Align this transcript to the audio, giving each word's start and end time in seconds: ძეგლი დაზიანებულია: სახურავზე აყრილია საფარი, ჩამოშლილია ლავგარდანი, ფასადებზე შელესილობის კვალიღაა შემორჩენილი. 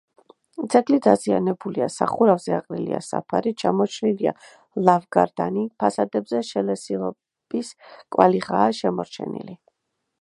ძეგლი 0.75 0.97
დაზიანებულია: 1.07 1.89
სახურავზე 1.95 2.55
აყრილია 2.59 3.01
საფარი, 3.09 3.53
ჩამოშლილია 3.63 4.33
ლავგარდანი, 4.89 5.67
ფასადებზე 5.85 6.43
შელესილობის 6.51 7.71
კვალიღაა 8.17 8.77
შემორჩენილი. 8.83 9.59